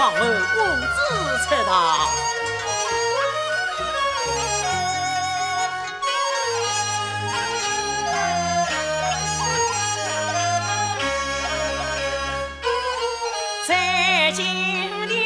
[0.00, 0.98] 望儿公子
[1.44, 1.70] 才到。
[13.68, 14.42] 在今
[15.06, 15.19] 年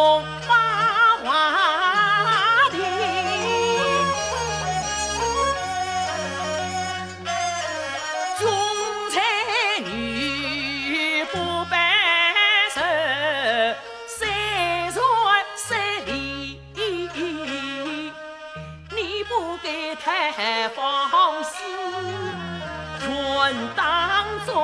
[0.00, 0.54] 从八
[1.22, 1.28] 花
[2.70, 2.78] 地。
[8.38, 8.40] 穷
[9.10, 9.20] 才
[9.84, 11.76] 女不办
[12.72, 12.78] 事，
[14.06, 14.18] 三
[14.90, 14.98] 传
[15.54, 16.58] 三礼，
[18.96, 21.52] 你不该太放肆，
[23.00, 24.54] 权当昨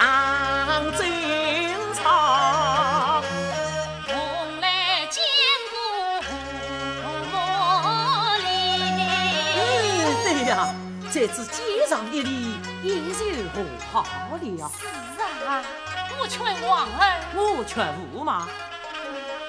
[0.00, 1.04] 可长争
[1.92, 3.22] 吵，
[4.08, 4.14] 同
[4.62, 5.22] 来见
[5.70, 5.76] 过
[7.30, 7.36] 母
[8.38, 8.48] 里。
[9.58, 9.60] 嗯，
[10.24, 10.74] 对呀，
[11.12, 13.62] 这次接上一礼，也就和
[13.92, 14.40] 好了。
[14.80, 14.86] 是
[15.46, 15.62] 啊，
[16.18, 17.86] 我劝王儿，我劝
[18.16, 18.48] 驸马，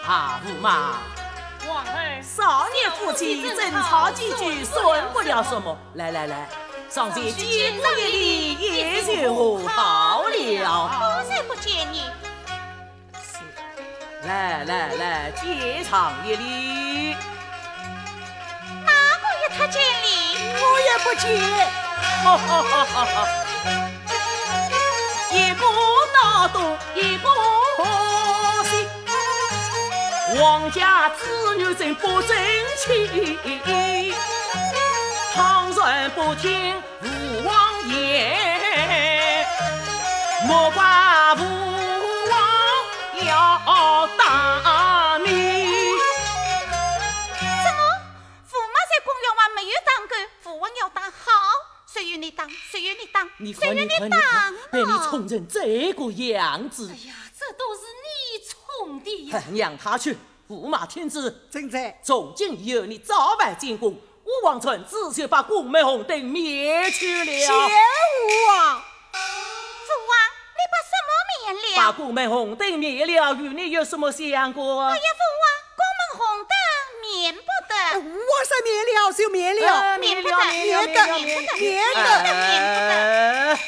[0.05, 0.97] 啊，驸马，
[1.65, 5.77] 王儿少年夫妻争吵几句，算不了什么。
[5.93, 6.49] 来来来，
[6.89, 10.10] 上前接我一礼，也就和好
[10.59, 10.89] 了。
[11.17, 12.09] 我才不见你。
[14.23, 17.15] 来来来，接上一礼。
[18.85, 18.91] 哪
[19.21, 20.05] 个与他见礼？
[20.61, 21.21] 我也不见。
[22.23, 23.15] 哈哈哈哈哈！
[25.31, 25.61] 一个
[26.13, 27.25] 闹东，一个
[28.65, 28.71] 西，
[30.39, 32.37] 王家子女真不争
[32.77, 32.85] 气。
[35.33, 37.07] 倘然不听父
[37.43, 38.50] 王言，
[40.47, 40.83] 莫怪
[41.37, 41.43] 父
[42.29, 42.33] 王
[43.25, 45.27] 要打你。
[47.63, 47.81] 怎么？
[48.49, 51.11] 驸马在公园外没有当官，父王要当好，
[51.85, 52.49] 谁与你当？
[52.49, 53.29] 谁与你当？
[53.37, 59.43] 你谁与看你当看，被你啊宠成这个样子哎，呀，这都是你宠的呀！
[59.53, 60.17] 让他去。
[60.49, 67.67] 驸马听旨，正在从今以后你早晚进宫，武王村自就把宫门红灯灭去前了。
[67.67, 67.69] 武
[68.51, 68.83] 啊，
[71.91, 74.87] 宫门红灯灭了，与你有什么相关？
[74.89, 75.45] 哎呀，父王，
[75.77, 76.53] 宫门红灯
[77.01, 82.89] 免不得，我说灭了就灭了，呃免不得，灭了灭了免得灭了免得免得。
[83.49, 83.59] 呃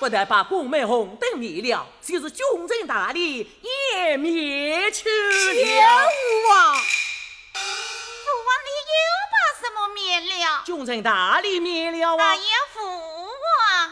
[0.00, 3.48] 不但把宫门红灯灭了，就是军政大礼
[3.94, 5.12] 也灭去了。
[5.14, 8.98] 武啊，父王，你又
[9.30, 10.62] 把什么灭了？
[10.64, 12.30] 军政大礼灭了啊！
[12.30, 12.42] 哎呀，
[12.72, 13.90] 父王，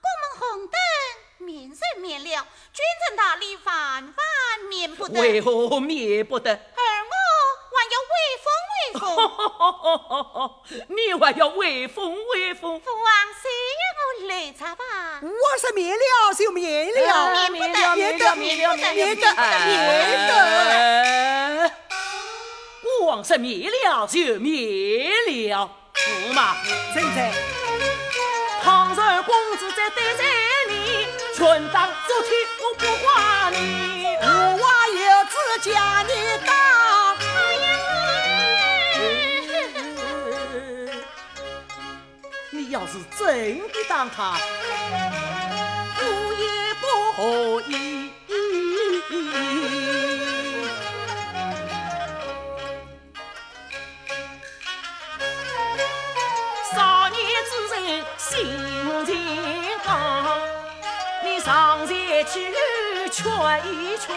[0.00, 0.78] 宫门红灯
[1.44, 1.74] 免
[2.20, 3.74] 是免了，君臣大礼万
[4.04, 4.14] 万
[4.68, 5.20] 免不得。
[5.20, 6.52] 为何灭不得？
[6.52, 6.56] 而
[7.10, 7.16] 我
[7.72, 8.14] 还要威
[8.44, 9.02] 风威 风。
[10.88, 12.78] 你还要威风威风？
[12.80, 13.48] 父王，谁
[13.80, 14.84] 让我来查吧？
[15.22, 19.24] 我是灭了就灭了，免不得灭了灭了灭了免得
[19.66, 20.34] 免得。
[20.34, 21.72] 呃
[23.00, 26.56] 我王是灭了就灭了，驸马，
[26.94, 27.32] 正在
[28.62, 30.22] 倘若公子在对着
[31.40, 33.56] 你，权当昨天我不话你。
[34.20, 34.24] 武
[34.60, 35.72] 王有旨将
[36.06, 36.12] 你
[36.46, 36.52] 当，
[42.50, 44.36] 你要是真的当他，
[45.96, 46.02] 我
[46.38, 46.44] 也
[46.74, 46.84] 不
[47.16, 47.20] 可
[47.70, 47.74] 以。
[61.50, 62.40] 上前去
[63.10, 63.26] 劝
[63.66, 64.14] 一劝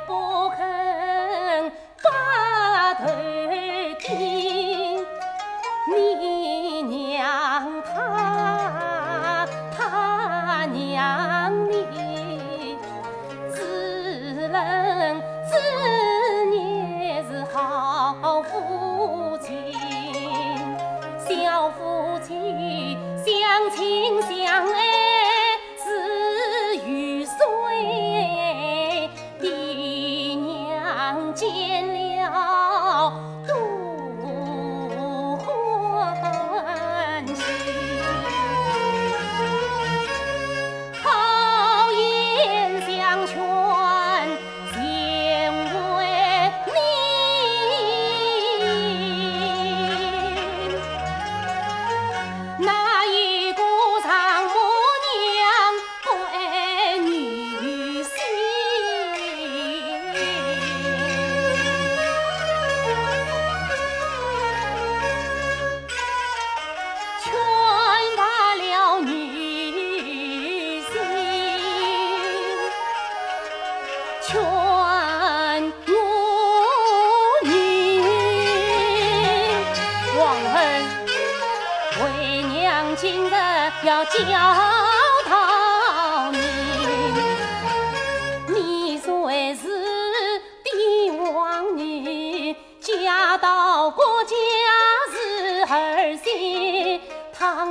[0.00, 1.72] 不肯
[2.02, 3.06] 把头
[3.98, 5.06] 低
[5.88, 9.46] 你娘她
[9.76, 12.76] 她娘你
[13.54, 15.52] 知冷知
[16.50, 16.54] 热
[17.22, 19.72] 是好夫妻
[21.18, 24.85] 小夫妻相亲相爱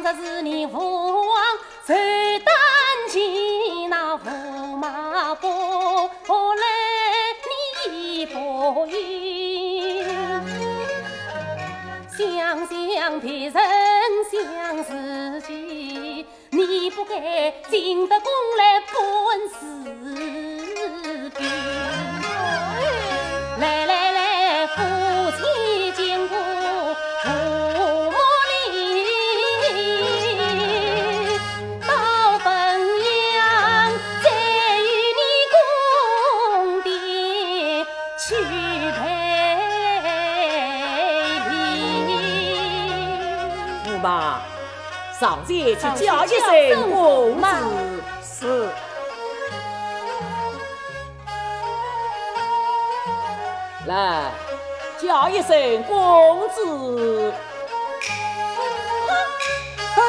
[0.05, 1.35] 倘若是你父王
[1.87, 2.53] 受担
[3.09, 6.63] 起那驸马不来
[7.89, 10.05] 你不应，
[12.15, 13.53] 想想别人
[14.29, 16.23] 想自己。
[16.51, 18.95] 你不该进得宫来本
[19.49, 19.55] 事
[21.35, 21.49] 兵，
[23.59, 23.94] 来来来，
[38.27, 38.41] 去陪
[41.47, 41.51] 礼。
[43.85, 44.41] 驸马。
[45.19, 47.45] 上前去叫一声公子，
[48.21, 48.67] 是。
[53.85, 54.31] 来
[54.97, 57.31] 叫一声公子，
[59.95, 60.01] 嘿，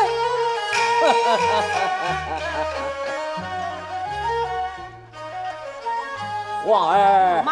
[6.67, 7.43] 王儿，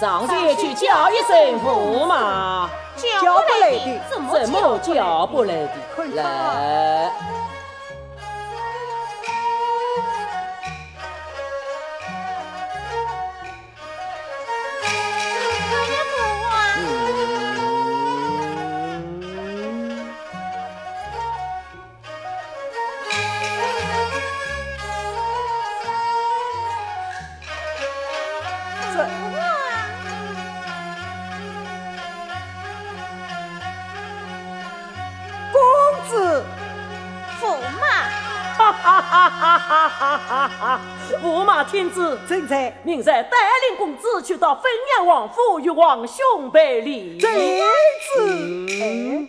[0.00, 2.70] 上前去叫一声驸马。
[2.96, 5.72] 叫不来的，怎么叫不来的？
[6.14, 7.10] 来，
[39.10, 40.80] 哈哈哈哈哈哈！
[41.20, 43.24] 驸马天子，正在，明日带
[43.68, 44.62] 领公子去到汾
[44.96, 47.18] 阳王府与王兄拜礼。
[47.18, 47.28] 这
[48.14, 49.26] 子，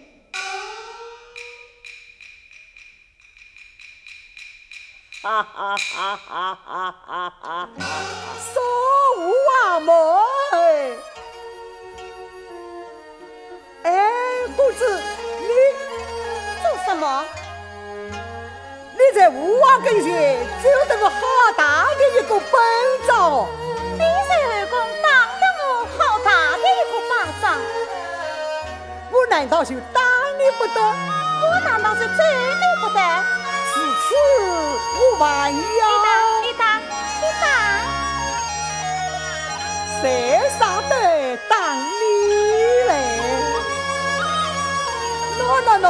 [5.24, 7.70] 哈哈哈哈哈哈哈！
[8.54, 8.62] 说
[9.18, 9.92] 无王母。
[13.82, 14.12] 哎，
[14.56, 15.02] 公子，
[15.42, 15.48] 你
[16.62, 17.26] 做什么？
[19.12, 21.18] 你在吴王跟前走得个好
[21.58, 22.50] 大的一个本
[23.06, 23.46] 账，
[23.92, 24.06] 你在
[24.48, 27.60] 二公打了我好大的一个巴掌，
[29.12, 30.00] 我难道就打
[30.40, 30.82] 你不得？
[30.82, 33.00] 我难道是揍你不得？
[33.74, 34.16] 此次
[34.98, 36.08] 我万一打，
[36.42, 36.80] 你打，
[37.20, 37.46] 你打，
[40.02, 41.92] 谁杀得当你
[42.88, 42.92] 来？
[45.38, 45.86] 喏喏喏，